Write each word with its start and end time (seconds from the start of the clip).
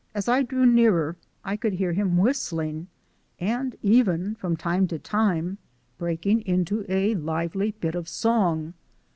As 0.15 0.27
I 0.27 0.41
drew 0.41 0.65
nearer 0.65 1.15
I 1.45 1.55
could 1.55 1.73
hear 1.73 1.93
him 1.93 2.17
whistling 2.17 2.87
and 3.39 3.75
even, 3.83 4.33
from 4.33 4.57
time 4.57 4.87
to 4.87 4.97
time, 4.97 5.59
breaking 5.99 6.41
into 6.47 6.83
a 6.89 7.13
lively 7.13 7.73
bit 7.79 7.93
of 7.93 8.09
song. 8.09 8.73